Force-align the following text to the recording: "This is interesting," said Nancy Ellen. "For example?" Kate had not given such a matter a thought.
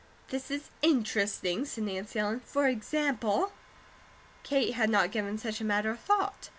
"This 0.29 0.49
is 0.49 0.71
interesting," 0.81 1.63
said 1.63 1.83
Nancy 1.83 2.17
Ellen. 2.17 2.39
"For 2.43 2.67
example?" 2.67 3.51
Kate 4.43 4.73
had 4.73 4.89
not 4.89 5.11
given 5.11 5.37
such 5.37 5.61
a 5.61 5.63
matter 5.63 5.91
a 5.91 5.95
thought. 5.95 6.49